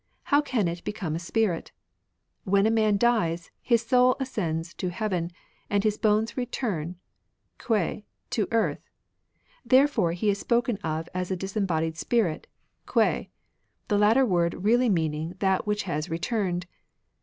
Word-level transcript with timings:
How 0.23 0.41
can 0.41 0.67
it 0.67 0.83
become 0.83 1.15
a 1.15 1.19
spirit?... 1.19 1.71
When 2.43 2.65
a 2.65 2.71
man 2.71 2.97
dies, 2.97 3.51
his 3.61 3.85
soul 3.85 4.15
ascends 4.19 4.73
to 4.73 4.89
heaven, 4.89 5.29
and 5.69 5.83
his 5.83 5.99
bones 5.99 6.35
return 6.35 6.95
{ktiei) 7.59 8.05
to 8.31 8.47
earth; 8.49 8.81
therefore 9.63 10.13
he 10.13 10.31
is 10.31 10.39
spoken 10.39 10.77
of 10.77 11.07
as 11.13 11.29
a 11.29 11.35
disembodied 11.37 11.97
spirit 11.97 12.47
(k^iei), 12.87 13.29
the 13.89 13.97
latter 13.99 14.25
word 14.25 14.63
really 14.65 14.89
meaning 14.89 15.35
that 15.37 15.67
which 15.67 15.83
has 15.83 16.09
re 16.09 16.17
turned. 16.17 16.65